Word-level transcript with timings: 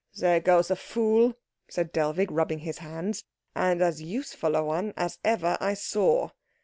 "There 0.17 0.39
goes 0.39 0.71
a 0.71 0.75
fool," 0.75 1.37
said 1.69 1.91
Dellwig, 1.93 2.31
rubbing 2.31 2.57
his 2.57 2.79
hands, 2.79 3.23
"and 3.53 3.83
as 3.83 4.01
useful 4.01 4.55
a 4.55 4.63
one 4.63 4.95
as 4.97 5.19
ever 5.23 5.59
I 5.61 5.75
saw. 5.75 6.31